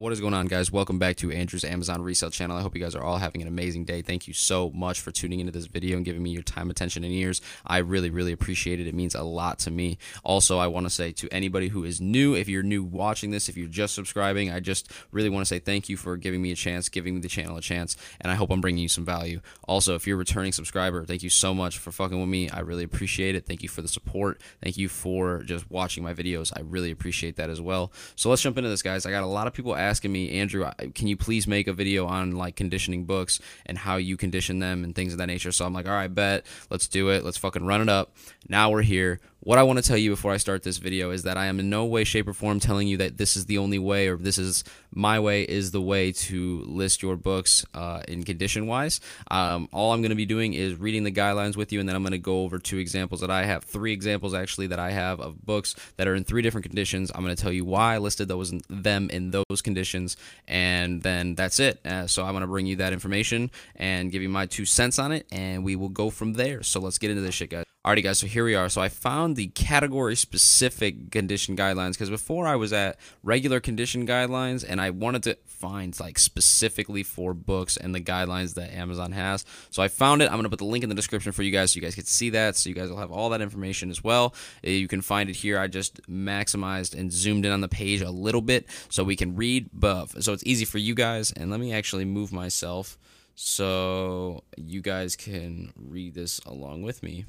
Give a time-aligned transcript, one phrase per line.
[0.00, 0.72] What is going on, guys?
[0.72, 2.56] Welcome back to Andrew's Amazon Resale Channel.
[2.56, 4.02] I hope you guys are all having an amazing day.
[4.02, 7.04] Thank you so much for tuning into this video and giving me your time, attention,
[7.04, 7.40] and ears.
[7.64, 8.88] I really, really appreciate it.
[8.88, 9.98] It means a lot to me.
[10.24, 13.48] Also, I want to say to anybody who is new, if you're new watching this,
[13.48, 16.50] if you're just subscribing, I just really want to say thank you for giving me
[16.50, 19.40] a chance, giving the channel a chance, and I hope I'm bringing you some value.
[19.68, 22.50] Also, if you're a returning subscriber, thank you so much for fucking with me.
[22.50, 23.46] I really appreciate it.
[23.46, 24.40] Thank you for the support.
[24.60, 26.52] Thank you for just watching my videos.
[26.56, 27.92] I really appreciate that as well.
[28.16, 29.06] So let's jump into this, guys.
[29.06, 32.06] I got a lot of people asking me, Andrew, can you please make a video
[32.06, 35.52] on like conditioning books and how you condition them and things of that nature?
[35.52, 37.24] So I'm like, all right, bet, let's do it.
[37.24, 38.16] Let's fucking run it up.
[38.48, 39.20] Now we're here.
[39.44, 41.60] What I want to tell you before I start this video is that I am
[41.60, 44.16] in no way, shape, or form telling you that this is the only way or
[44.16, 49.02] this is my way is the way to list your books uh, in condition wise.
[49.30, 51.94] Um, all I'm going to be doing is reading the guidelines with you, and then
[51.94, 54.92] I'm going to go over two examples that I have, three examples actually that I
[54.92, 57.12] have of books that are in three different conditions.
[57.14, 60.16] I'm going to tell you why I listed those them in those conditions,
[60.48, 61.84] and then that's it.
[61.84, 64.98] Uh, so I'm going to bring you that information and give you my two cents
[64.98, 66.62] on it, and we will go from there.
[66.62, 67.73] So let's get into this shit, guys.
[67.84, 68.70] Alrighty, guys, so here we are.
[68.70, 74.06] So I found the category specific condition guidelines because before I was at regular condition
[74.06, 79.12] guidelines and I wanted to find like specifically for books and the guidelines that Amazon
[79.12, 79.44] has.
[79.68, 80.30] So I found it.
[80.30, 81.94] I'm going to put the link in the description for you guys so you guys
[81.94, 82.56] can see that.
[82.56, 84.34] So you guys will have all that information as well.
[84.66, 85.58] Uh, you can find it here.
[85.58, 89.36] I just maximized and zoomed in on the page a little bit so we can
[89.36, 91.32] read, but so it's easy for you guys.
[91.32, 92.96] And let me actually move myself
[93.34, 97.26] so you guys can read this along with me.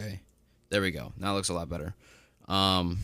[0.00, 0.20] Okay.
[0.70, 1.12] There we go.
[1.18, 1.94] Now looks a lot better.
[2.46, 2.98] Um,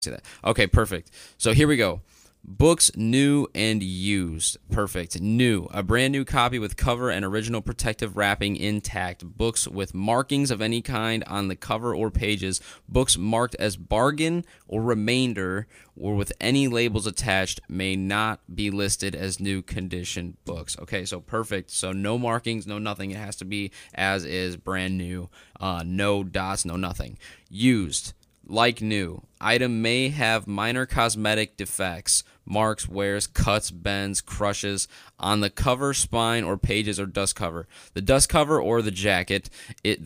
[0.00, 0.24] see that.
[0.44, 1.10] Okay, perfect.
[1.38, 2.00] So here we go.
[2.44, 4.56] Books new and used.
[4.70, 5.20] Perfect.
[5.20, 5.68] New.
[5.70, 9.24] A brand new copy with cover and original protective wrapping intact.
[9.24, 12.60] Books with markings of any kind on the cover or pages.
[12.88, 19.14] Books marked as bargain or remainder or with any labels attached may not be listed
[19.14, 20.78] as new condition books.
[20.78, 21.70] Okay, so perfect.
[21.70, 23.10] So no markings, no nothing.
[23.10, 25.28] It has to be as is, brand new.
[25.60, 27.18] Uh, no dots, no nothing.
[27.50, 28.14] Used
[28.48, 29.22] like new.
[29.40, 34.88] Item may have minor cosmetic defects, marks, wears, cuts, bends, crushes
[35.18, 37.68] on the cover, spine, or pages or dust cover.
[37.94, 39.50] The dust cover or the jacket,
[39.84, 40.00] it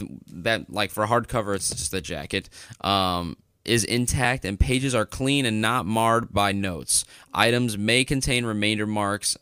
[0.45, 2.51] that like for hardcover, it's just the jacket.
[2.81, 7.05] Um, is intact and pages are clean and not marred by notes.
[7.33, 9.37] Items may contain remainder marks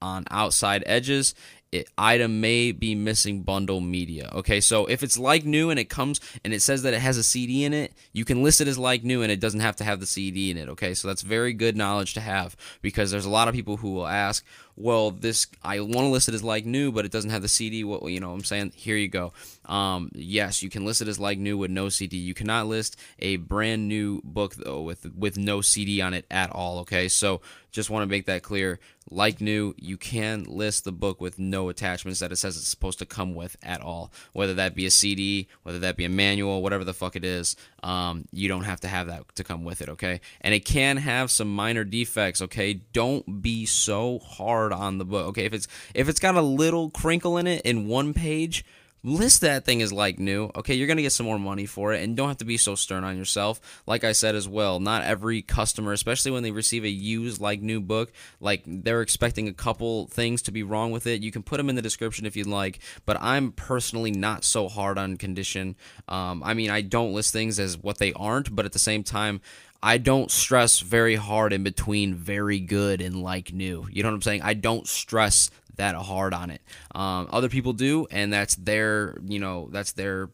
[0.00, 1.34] on outside edges
[1.70, 4.30] it, item may be missing bundle media.
[4.32, 7.16] Okay, so if it's like new and it comes and it says that it has
[7.18, 9.76] a CD in it, you can list it as like new and it doesn't have
[9.76, 10.68] to have the CD in it.
[10.70, 13.92] Okay, so that's very good knowledge to have because there's a lot of people who
[13.92, 14.44] will ask,
[14.80, 17.48] well, this I want to list it as like new, but it doesn't have the
[17.48, 17.82] CD.
[17.82, 19.32] What you know, what I'm saying here you go.
[19.66, 22.16] Um, yes, you can list it as like new with no CD.
[22.16, 26.50] You cannot list a brand new book though with with no CD on it at
[26.50, 26.78] all.
[26.80, 27.40] Okay, so
[27.70, 28.78] just want to make that clear.
[29.10, 32.98] Like new, you can list the book with no attachments that it says it's supposed
[32.98, 34.12] to come with at all.
[34.32, 37.56] Whether that be a CD, whether that be a manual, whatever the fuck it is,
[37.82, 39.88] um, you don't have to have that to come with it.
[39.90, 42.42] Okay, and it can have some minor defects.
[42.42, 45.28] Okay, don't be so hard hard on the book.
[45.28, 48.64] Okay, if it's if it's got a little crinkle in it in one page,
[49.04, 50.50] list that thing as like new.
[50.56, 52.74] Okay, you're gonna get some more money for it, and don't have to be so
[52.74, 53.82] stern on yourself.
[53.86, 57.62] Like I said as well, not every customer, especially when they receive a used like
[57.62, 61.22] new book, like they're expecting a couple things to be wrong with it.
[61.22, 64.68] You can put them in the description if you'd like, but I'm personally not so
[64.68, 65.76] hard on condition.
[66.08, 69.02] Um, I mean, I don't list things as what they aren't, but at the same
[69.02, 69.40] time,
[69.82, 73.86] I don't stress very hard in between very good and like new.
[73.90, 74.42] You know what I'm saying?
[74.42, 76.60] I don't stress that hard on it.
[76.94, 80.30] Um, other people do, and that's their, you know, that's their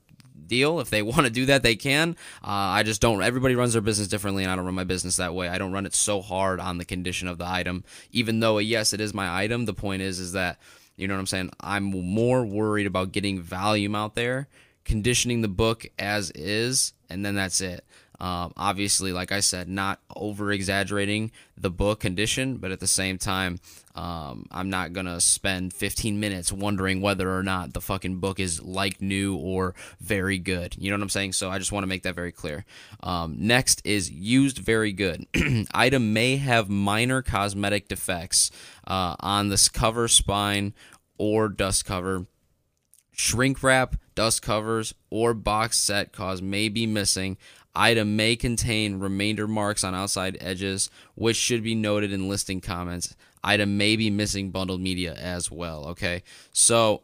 [0.46, 0.80] deal.
[0.80, 2.16] If they want to do that, they can.
[2.42, 3.22] Uh, I just don't.
[3.22, 5.48] Everybody runs their business differently, and I don't run my business that way.
[5.48, 8.92] I don't run it so hard on the condition of the item, even though yes,
[8.92, 9.66] it is my item.
[9.66, 10.58] The point is, is that
[10.96, 11.50] you know what I'm saying.
[11.60, 14.48] I'm more worried about getting volume out there,
[14.84, 17.84] conditioning the book as is, and then that's it.
[18.20, 23.18] Um, obviously, like I said, not over exaggerating the book condition, but at the same
[23.18, 23.58] time,
[23.94, 28.62] um, I'm not gonna spend 15 minutes wondering whether or not the fucking book is
[28.62, 30.76] like new or very good.
[30.78, 31.32] You know what I'm saying?
[31.32, 32.64] So I just want to make that very clear.
[33.02, 35.26] Um, next is used very good.
[35.74, 38.50] Item may have minor cosmetic defects
[38.86, 40.74] uh, on this cover, spine,
[41.18, 42.26] or dust cover.
[43.12, 47.36] Shrink wrap, dust covers, or box set cause may be missing.
[47.76, 53.16] Item may contain remainder marks on outside edges, which should be noted in listing comments.
[53.42, 55.86] Item may be missing bundled media as well.
[55.88, 56.22] Okay,
[56.52, 57.02] so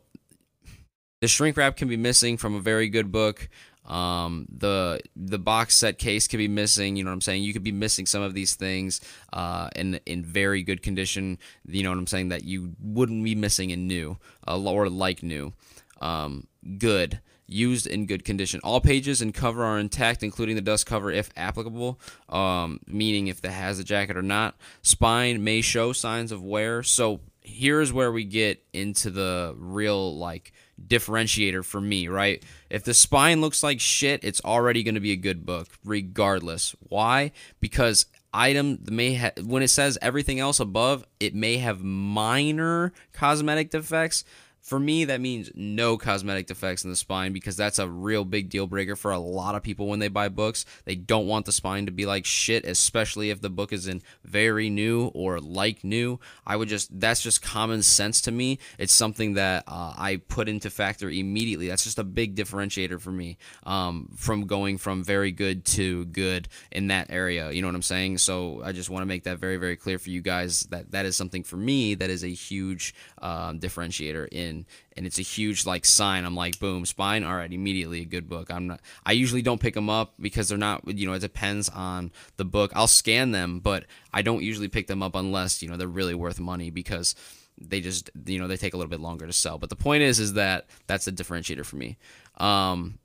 [1.20, 3.48] the shrink wrap can be missing from a very good book.
[3.84, 6.96] Um, the the box set case could be missing.
[6.96, 7.42] You know what I'm saying?
[7.42, 9.00] You could be missing some of these things
[9.32, 11.38] uh, in in very good condition.
[11.66, 12.28] You know what I'm saying?
[12.28, 15.52] That you wouldn't be missing in new uh, or like new.
[16.00, 16.46] Um,
[16.78, 17.20] good
[17.50, 18.60] used in good condition.
[18.62, 23.44] All pages and cover are intact, including the dust cover if applicable, um, meaning if
[23.44, 24.56] it has a jacket or not.
[24.82, 26.82] Spine may show signs of wear.
[26.82, 30.52] So here's where we get into the real like
[30.86, 32.42] differentiator for me, right?
[32.70, 36.74] If the spine looks like shit, it's already going to be a good book, regardless.
[36.80, 37.32] Why?
[37.60, 43.70] Because item may ha- when it says everything else above, it may have minor cosmetic
[43.70, 44.24] defects
[44.60, 48.50] for me, that means no cosmetic defects in the spine because that's a real big
[48.50, 50.66] deal breaker for a lot of people when they buy books.
[50.84, 54.02] They don't want the spine to be like shit, especially if the book is in
[54.22, 56.20] very new or like new.
[56.46, 58.58] I would just, that's just common sense to me.
[58.78, 61.68] It's something that uh, I put into factor immediately.
[61.68, 66.48] That's just a big differentiator for me um, from going from very good to good
[66.70, 67.50] in that area.
[67.50, 68.18] You know what I'm saying?
[68.18, 71.06] So I just want to make that very, very clear for you guys that that
[71.06, 74.66] is something for me that is a huge um, differentiator in and
[74.96, 76.24] and it's a huge like sign.
[76.24, 77.24] I'm like, boom, spine.
[77.24, 78.50] All right, immediately a good book.
[78.50, 78.80] I'm not.
[79.06, 80.82] I usually don't pick them up because they're not.
[80.86, 82.72] You know, it depends on the book.
[82.74, 86.14] I'll scan them, but I don't usually pick them up unless you know they're really
[86.14, 87.14] worth money because
[87.58, 89.58] they just you know they take a little bit longer to sell.
[89.58, 91.96] But the point is, is that that's the differentiator for me.
[92.36, 92.98] Um,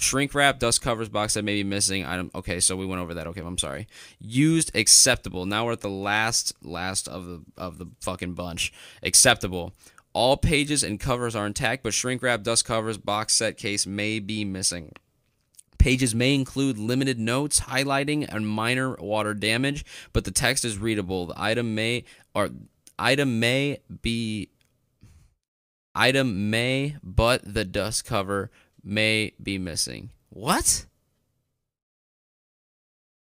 [0.00, 3.14] shrink wrap dust covers box that may be missing item okay so we went over
[3.14, 3.86] that okay i'm sorry
[4.18, 8.72] used acceptable now we're at the last last of the of the fucking bunch
[9.02, 9.72] acceptable
[10.12, 14.18] all pages and covers are intact, but shrink wrap, dust covers, box set case may
[14.18, 14.92] be missing.
[15.78, 21.26] Pages may include limited notes, highlighting, and minor water damage, but the text is readable.
[21.26, 22.04] The item may
[22.34, 22.50] or
[22.98, 24.50] item may be
[25.94, 28.50] item may, but the dust cover
[28.84, 30.10] may be missing.
[30.28, 30.86] What?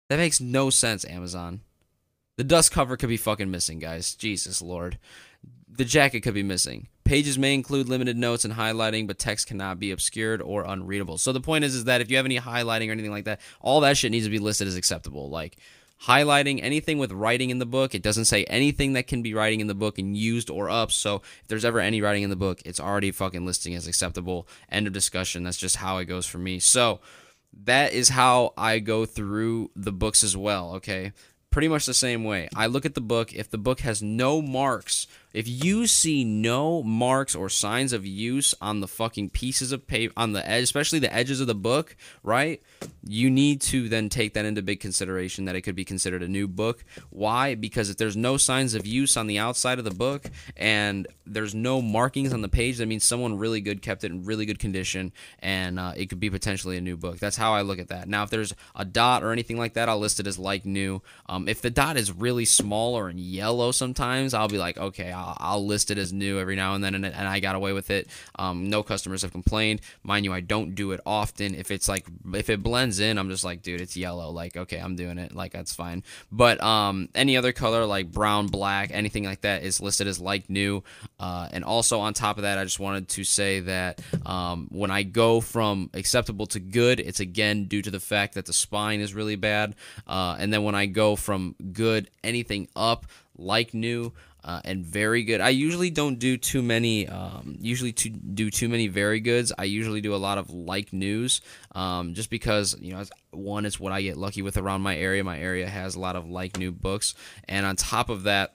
[0.10, 1.62] That makes no sense, Amazon.
[2.38, 4.14] The dust cover could be fucking missing, guys.
[4.14, 4.98] Jesus Lord
[5.78, 6.88] the jacket could be missing.
[7.04, 11.18] Pages may include limited notes and highlighting, but text cannot be obscured or unreadable.
[11.18, 13.42] So the point is, is that if you have any highlighting or anything like that,
[13.62, 15.30] all that shit needs to be listed as acceptable.
[15.30, 15.58] Like
[16.04, 19.60] highlighting anything with writing in the book, it doesn't say anything that can be writing
[19.60, 20.92] in the book and used or up.
[20.92, 24.48] So if there's ever any writing in the book, it's already fucking listing as acceptable.
[24.70, 25.44] End of discussion.
[25.44, 26.60] That's just how it goes for me.
[26.60, 27.02] So
[27.66, 30.76] that is how I go through the books as well.
[30.76, 31.14] Okay
[31.56, 32.50] pretty much the same way.
[32.54, 33.34] I look at the book.
[33.34, 38.56] If the book has no marks, if you see no marks or signs of use
[38.62, 41.98] on the fucking pieces of paper, on the edge, especially the edges of the book,
[42.24, 42.62] right?
[43.04, 46.30] You need to then take that into big consideration that it could be considered a
[46.30, 46.86] new book.
[47.10, 47.54] Why?
[47.54, 51.54] Because if there's no signs of use on the outside of the book and there's
[51.54, 54.60] no markings on the page, that means someone really good kept it in really good
[54.60, 57.20] condition and uh, it could be potentially a new book.
[57.20, 58.08] That's how I look at that.
[58.08, 61.02] Now, if there's a dot or anything like that, I'll list it as like new.
[61.28, 65.12] Um, if the dot is really small or in yellow sometimes, I'll be like, okay,
[65.12, 67.74] I'll, I'll list it as new every now and then, and, and I got away
[67.74, 68.10] with it.
[68.38, 69.82] Um, no customers have complained.
[70.04, 71.56] Mind you, I don't do it often.
[71.56, 74.30] If it's like, if it blends in, I'm just like, dude, it's yellow.
[74.32, 75.36] Like, okay, I'm doing it.
[75.36, 76.04] Like, that's fine.
[76.32, 80.50] But um, any other color, like brown, black, anything like that, is listed as like
[80.50, 80.84] new.
[81.20, 84.92] Uh, and also on top of that, I just wanted to say that um, when
[84.92, 89.00] I go from acceptable to good, it's again due to the fact that the spine
[89.00, 89.76] is really bad.
[90.08, 93.06] Uh, and then when I go from from good, anything up,
[93.38, 94.14] like new,
[94.46, 95.42] uh, and very good.
[95.42, 97.10] I usually don't do too many.
[97.10, 99.52] Um, usually to do too many very goods.
[99.58, 101.42] I usually do a lot of like news,
[101.74, 105.24] um, just because you know one is what I get lucky with around my area.
[105.24, 107.16] My area has a lot of like new books,
[107.50, 108.54] and on top of that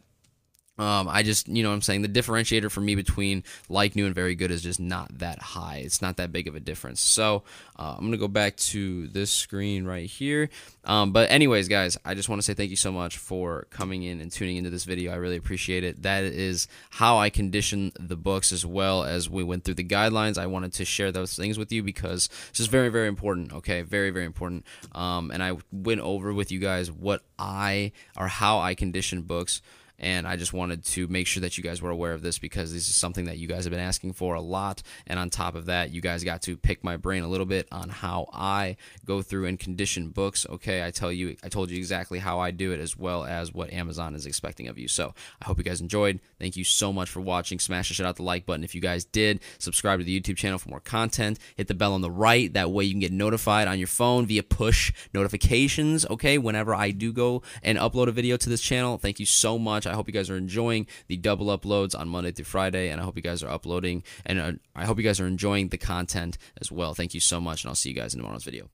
[0.80, 2.00] um, I just, you know I'm saying?
[2.00, 5.82] The differentiator for me between like new and very good is just not that high.
[5.84, 7.02] It's not that big of a difference.
[7.02, 7.42] So
[7.78, 10.48] uh, I'm going to go back to this screen right here.
[10.84, 14.04] Um, but, anyways, guys, I just want to say thank you so much for coming
[14.04, 15.12] in and tuning into this video.
[15.12, 16.02] I really appreciate it.
[16.02, 20.38] That is how I condition the books as well as we went through the guidelines.
[20.38, 23.52] I wanted to share those things with you because this is very, very important.
[23.52, 23.82] Okay.
[23.82, 24.64] Very, very important.
[24.92, 29.60] Um, and I went over with you guys what I or how I condition books
[30.00, 32.72] and I just wanted to make sure that you guys were aware of this because
[32.72, 34.82] this is something that you guys have been asking for a lot.
[35.06, 37.68] And on top of that, you guys got to pick my brain a little bit
[37.70, 40.46] on how I go through and condition books.
[40.48, 43.52] Okay, I tell you, I told you exactly how I do it as well as
[43.52, 44.88] what Amazon is expecting of you.
[44.88, 46.20] So I hope you guys enjoyed.
[46.38, 47.58] Thank you so much for watching.
[47.58, 49.40] Smash the shit out the like button if you guys did.
[49.58, 51.38] Subscribe to the YouTube channel for more content.
[51.56, 52.52] Hit the bell on the right.
[52.52, 56.06] That way you can get notified on your phone via push notifications.
[56.08, 58.96] Okay, whenever I do go and upload a video to this channel.
[58.96, 59.86] Thank you so much.
[59.90, 63.04] I hope you guys are enjoying the double uploads on Monday through Friday, and I
[63.04, 66.38] hope you guys are uploading, and uh, I hope you guys are enjoying the content
[66.60, 66.94] as well.
[66.94, 68.70] Thank you so much, and I'll see you guys in tomorrow's video.